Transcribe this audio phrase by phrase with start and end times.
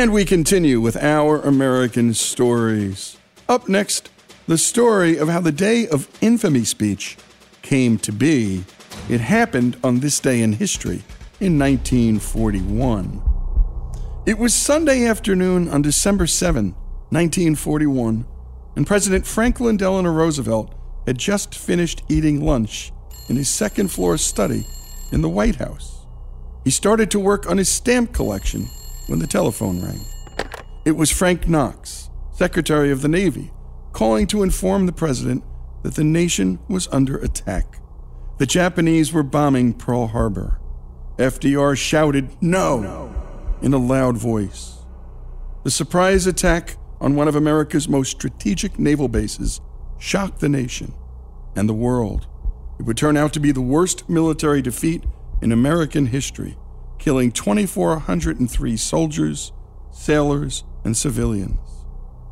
[0.00, 3.18] And we continue with our American stories.
[3.50, 4.08] Up next,
[4.48, 7.18] the story of how the Day of Infamy speech
[7.60, 8.64] came to be.
[9.10, 11.02] It happened on this day in history
[11.38, 13.20] in 1941.
[14.24, 16.70] It was Sunday afternoon on December 7,
[17.10, 18.24] 1941,
[18.76, 20.74] and President Franklin Delano Roosevelt
[21.06, 22.90] had just finished eating lunch
[23.28, 24.64] in his second floor study
[25.12, 26.06] in the White House.
[26.64, 28.66] He started to work on his stamp collection
[29.10, 30.00] when the telephone rang.
[30.84, 33.50] It was Frank Knox, Secretary of the Navy,
[33.92, 35.42] calling to inform the president
[35.82, 37.80] that the nation was under attack.
[38.38, 40.60] The Japanese were bombing Pearl Harbor.
[41.18, 43.12] FDR shouted, No!
[43.60, 44.78] in a loud voice.
[45.64, 49.60] The surprise attack on one of America's most strategic naval bases
[49.98, 50.94] shocked the nation
[51.56, 52.28] and the world.
[52.78, 55.02] It would turn out to be the worst military defeat
[55.42, 56.56] in American history
[57.00, 59.52] killing 2,403 soldiers,
[59.90, 61.58] sailors, and civilians.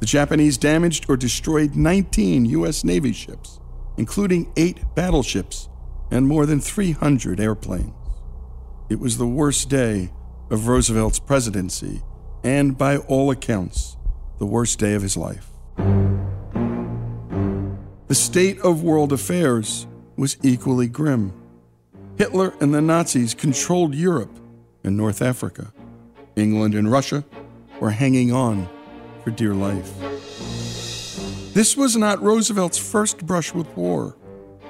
[0.00, 2.82] The Japanese damaged or destroyed 19 U.S.
[2.82, 3.60] Navy ships,
[3.96, 5.68] including eight battleships
[6.10, 7.92] and more than 300 airplanes.
[8.90, 10.12] It was the worst day
[10.50, 12.02] of Roosevelt's presidency,
[12.42, 13.96] and by all accounts,
[14.38, 15.48] the worst day of his life.
[18.08, 19.86] The state of world affairs
[20.16, 21.32] was equally grim.
[22.16, 24.38] Hitler and the Nazis controlled Europe
[24.84, 25.72] and North Africa.
[26.36, 27.24] England and Russia
[27.80, 28.68] were hanging on
[29.22, 29.92] for dear life.
[31.54, 34.16] This was not Roosevelt's first brush with war.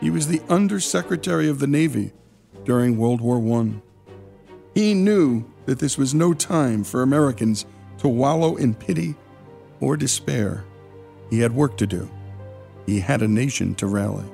[0.00, 2.12] He was the Undersecretary of the Navy
[2.64, 3.72] during World War I.
[4.74, 7.64] He knew that this was no time for Americans
[7.98, 9.14] to wallow in pity
[9.80, 10.64] or despair.
[11.30, 12.08] He had work to do.
[12.84, 14.24] He had a nation to rally.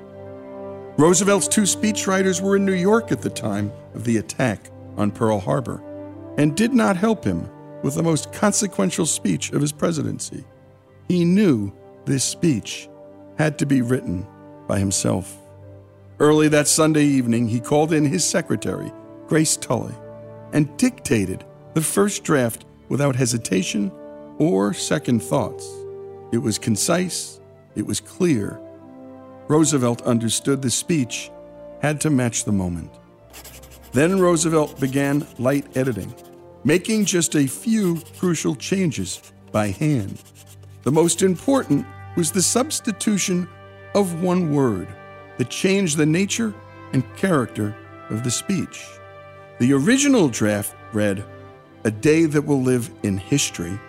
[0.97, 5.39] Roosevelt's two speechwriters were in New York at the time of the attack on Pearl
[5.39, 5.83] Harbor
[6.37, 7.49] and did not help him
[7.83, 10.43] with the most consequential speech of his presidency.
[11.07, 11.71] He knew
[12.05, 12.89] this speech
[13.37, 14.25] had to be written
[14.67, 15.37] by himself.
[16.19, 18.91] Early that Sunday evening, he called in his secretary,
[19.27, 19.93] Grace Tully,
[20.53, 21.43] and dictated
[21.73, 23.91] the first draft without hesitation
[24.37, 25.67] or second thoughts.
[26.31, 27.39] It was concise,
[27.75, 28.59] it was clear.
[29.47, 31.31] Roosevelt understood the speech
[31.81, 32.91] had to match the moment.
[33.93, 36.13] Then Roosevelt began light editing,
[36.63, 40.19] making just a few crucial changes by hand.
[40.81, 41.85] The most important
[42.17, 43.47] was the substitution
[43.93, 44.87] of one word
[45.37, 46.55] that changed the nature
[46.91, 47.75] and character
[48.09, 48.83] of the speech.
[49.59, 51.23] The original draft read,
[51.83, 53.79] A Day That Will Live in History.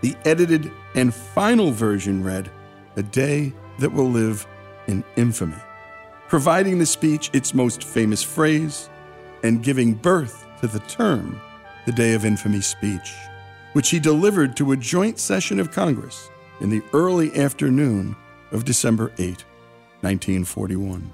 [0.00, 2.50] The edited and final version read,
[2.96, 4.48] A Day That Will Live
[4.88, 5.62] in Infamy,
[6.26, 8.90] providing the speech its most famous phrase
[9.42, 11.40] and giving birth to the term
[11.86, 13.14] the Day of Infamy speech,
[13.72, 16.30] which he delivered to a joint session of Congress
[16.60, 18.16] in the early afternoon
[18.52, 19.44] of December 8,
[20.00, 21.12] 1941.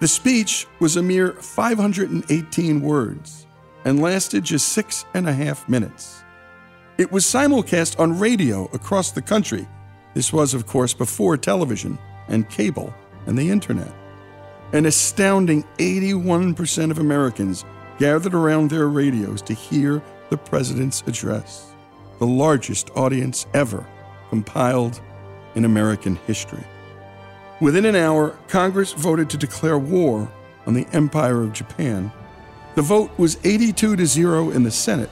[0.00, 3.46] The speech was a mere 518 words
[3.84, 6.22] and lasted just six and a half minutes.
[6.98, 9.66] It was simulcast on radio across the country.
[10.14, 12.92] This was, of course, before television and cable
[13.26, 13.94] and the internet.
[14.72, 17.64] An astounding 81% of Americans
[17.98, 21.72] gathered around their radios to hear the president's address,
[22.18, 23.86] the largest audience ever
[24.28, 25.00] compiled
[25.54, 26.64] in American history.
[27.60, 30.30] Within an hour, Congress voted to declare war
[30.66, 32.12] on the Empire of Japan.
[32.74, 35.10] The vote was 82 to 0 in the Senate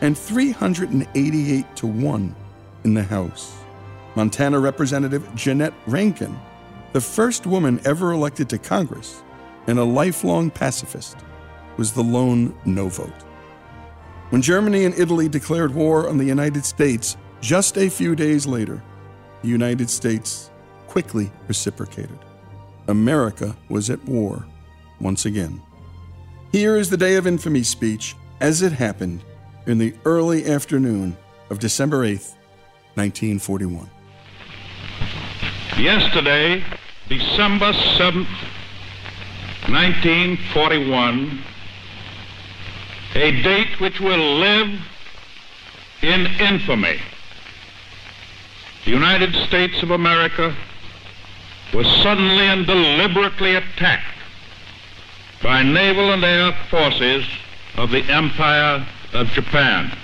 [0.00, 2.36] and 388 to 1
[2.84, 3.56] in the House.
[4.14, 6.38] Montana Representative Jeannette Rankin,
[6.92, 9.22] the first woman ever elected to Congress
[9.66, 11.16] and a lifelong pacifist,
[11.76, 13.22] was the lone no vote.
[14.30, 18.82] When Germany and Italy declared war on the United States just a few days later,
[19.42, 20.50] the United States
[20.86, 22.18] quickly reciprocated.
[22.88, 24.44] America was at war
[25.00, 25.62] once again.
[26.50, 29.24] Here is the Day of Infamy speech as it happened
[29.66, 31.16] in the early afternoon
[31.50, 32.34] of December 8th,
[32.94, 33.88] 1941.
[35.78, 36.62] Yesterday,
[37.08, 38.26] December 7th,
[39.68, 41.42] 1941,
[43.14, 44.80] a date which will live
[46.00, 47.00] in infamy.
[48.84, 50.54] The United States of America
[51.74, 54.18] was suddenly and deliberately attacked
[55.42, 57.24] by naval and air forces
[57.76, 59.96] of the Empire of Japan.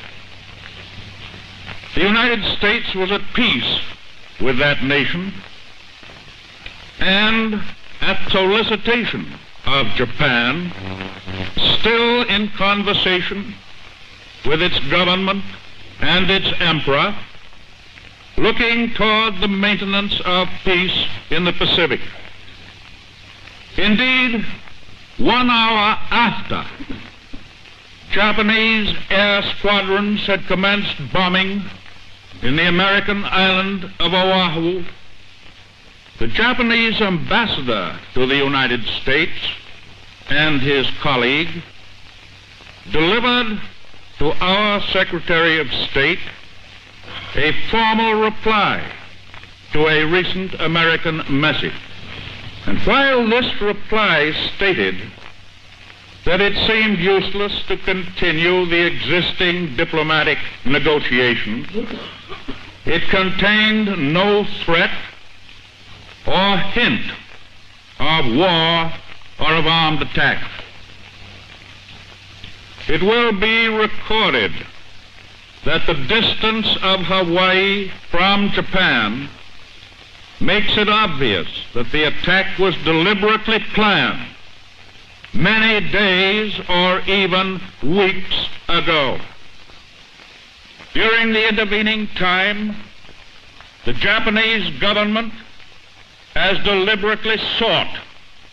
[1.95, 3.81] The United States was at peace
[4.41, 5.33] with that nation
[7.01, 7.63] and
[8.01, 9.27] at solicitation
[9.67, 10.73] of Japan,
[11.79, 13.55] still in conversation
[14.47, 15.45] with its government
[16.01, 17.15] and its emperor,
[18.37, 22.01] looking toward the maintenance of peace in the Pacific.
[23.77, 24.45] Indeed,
[25.19, 26.65] one hour after
[28.11, 31.63] Japanese air squadrons had commenced bombing
[32.43, 34.85] in the American island of Oahu,
[36.19, 39.39] the Japanese ambassador to the United States
[40.29, 41.63] and his colleague
[42.91, 43.61] delivered
[44.19, 46.19] to our Secretary of State
[47.37, 48.83] a formal reply
[49.73, 51.75] to a recent American message.
[52.67, 54.97] And while this reply stated
[56.25, 61.69] that it seemed useless to continue the existing diplomatic negotiations,
[62.85, 64.91] it contained no threat
[66.29, 67.11] or hint
[67.99, 68.93] of war
[69.41, 70.43] or of armed attack.
[72.89, 74.53] It will be recorded
[75.65, 79.29] that the distance of Hawaii from Japan
[80.41, 84.27] makes it obvious that the attack was deliberately planned
[85.35, 89.19] many days or even weeks ago.
[90.95, 92.77] During the intervening time,
[93.85, 95.33] the Japanese government
[96.39, 97.99] has deliberately sought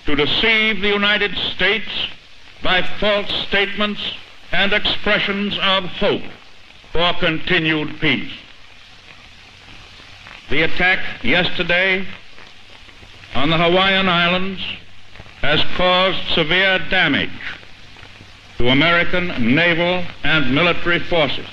[0.08, 1.88] to deceive the United States
[2.64, 4.02] by false statements
[4.52, 6.24] and expressions of hope
[6.92, 8.32] for continued peace.
[10.50, 12.08] The attack yesterday
[13.36, 14.62] on the Hawaiian Islands
[15.42, 17.30] has caused severe damage
[18.58, 21.46] to American naval and military forces.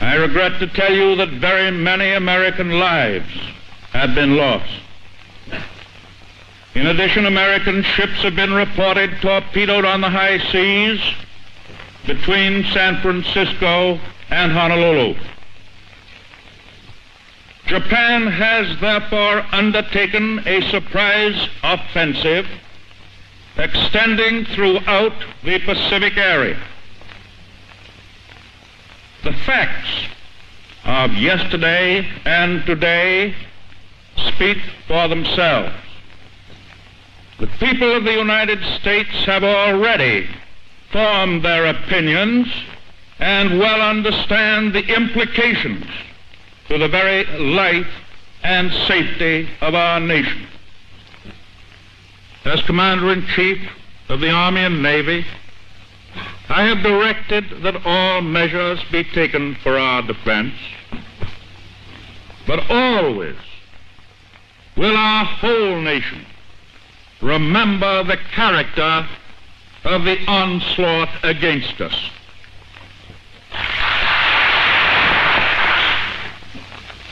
[0.00, 3.32] I regret to tell you that very many American lives
[3.92, 4.82] have been lost.
[6.74, 11.00] In addition, American ships have been reported torpedoed on the high seas
[12.06, 15.18] between San Francisco and Honolulu.
[17.66, 22.46] Japan has therefore undertaken a surprise offensive
[23.56, 25.12] extending throughout
[25.44, 26.58] the Pacific area.
[29.22, 30.08] the facts
[30.84, 33.34] of yesterday and today
[34.34, 35.74] speak for themselves.
[37.38, 40.28] The people of the United States have already
[40.92, 42.48] formed their opinions
[43.18, 45.86] and well understand the implications
[46.68, 47.86] to the very life
[48.42, 50.46] and safety of our nation.
[52.44, 53.58] As Commander in Chief
[54.08, 55.24] of the Army and Navy,
[56.48, 60.54] I have directed that all measures be taken for our defense,
[62.46, 63.36] but always
[64.80, 66.24] will our whole nation
[67.20, 69.06] remember the character
[69.84, 71.94] of the onslaught against us.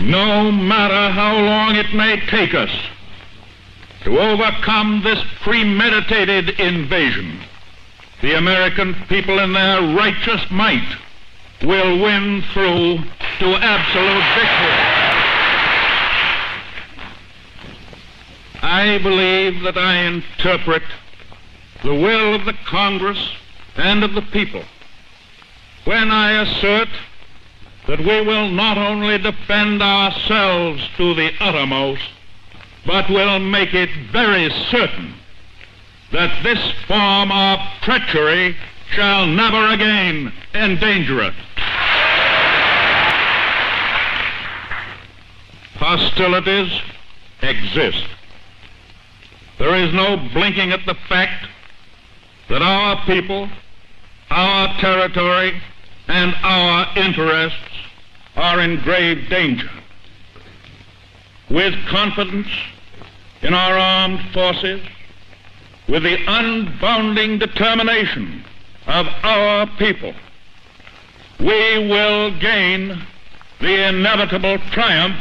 [0.00, 2.70] No matter how long it may take us
[4.04, 7.38] to overcome this premeditated invasion,
[8.22, 10.96] the American people in their righteous might
[11.62, 13.00] will win through
[13.40, 14.87] to absolute victory.
[18.78, 20.84] I believe that I interpret
[21.82, 23.18] the will of the Congress
[23.74, 24.62] and of the people
[25.84, 26.88] when I assert
[27.88, 32.08] that we will not only defend ourselves to the uttermost,
[32.86, 35.14] but will make it very certain
[36.12, 38.56] that this form of treachery
[38.90, 41.34] shall never again endanger us.
[45.74, 46.80] Hostilities
[47.42, 48.04] exist.
[49.58, 51.48] There is no blinking at the fact
[52.48, 53.48] that our people,
[54.30, 55.60] our territory,
[56.06, 57.58] and our interests
[58.36, 59.68] are in grave danger.
[61.50, 62.48] With confidence
[63.42, 64.80] in our armed forces,
[65.88, 68.44] with the unbounding determination
[68.86, 70.14] of our people,
[71.40, 73.02] we will gain
[73.60, 75.16] the inevitable triumph,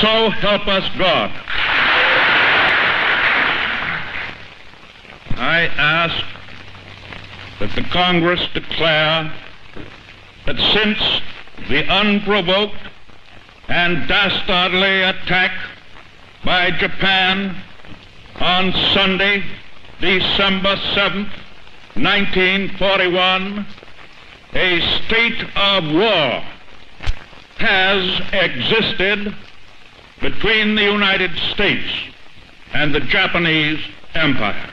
[0.00, 1.30] so help us God.
[5.50, 6.24] I ask
[7.58, 9.32] that the Congress declare
[10.46, 11.00] that since
[11.68, 12.78] the unprovoked
[13.66, 15.50] and dastardly attack
[16.44, 17.56] by Japan
[18.38, 19.42] on Sunday,
[20.00, 21.32] December 7th,
[21.94, 23.66] 1941,
[24.54, 26.44] a state of war
[27.58, 29.34] has existed
[30.20, 31.90] between the United States
[32.72, 33.80] and the Japanese
[34.14, 34.70] Empire.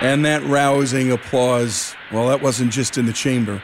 [0.00, 3.60] And that rousing applause, well, that wasn't just in the chamber.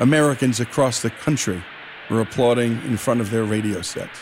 [0.00, 1.62] Americans across the country
[2.10, 4.18] were applauding in front of their radio sets.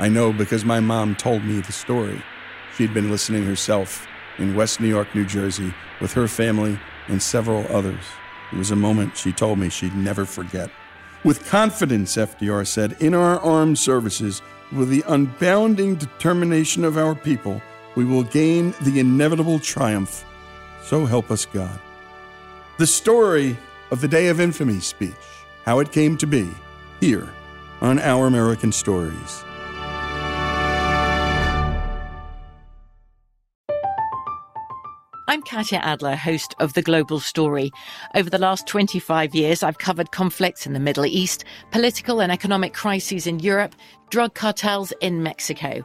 [0.00, 2.20] I know because my mom told me the story.
[2.76, 6.76] She'd been listening herself in West New York, New Jersey, with her family
[7.06, 8.04] and several others.
[8.52, 10.68] It was a moment she told me she'd never forget.
[11.22, 17.62] With confidence, FDR said, in our armed services, with the unbounding determination of our people,
[17.94, 20.24] we will gain the inevitable triumph
[20.88, 21.78] so help us God.
[22.78, 23.58] The story
[23.90, 25.12] of the Day of Infamy speech,
[25.64, 26.48] how it came to be,
[26.98, 27.28] here
[27.82, 29.44] on Our American Stories.
[35.30, 37.70] I'm Katya Adler, host of The Global Story.
[38.14, 42.72] Over the last 25 years, I've covered conflicts in the Middle East, political and economic
[42.72, 43.74] crises in Europe,
[44.08, 45.84] drug cartels in Mexico.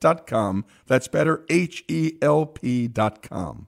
[0.00, 3.66] That's betterhelp.com.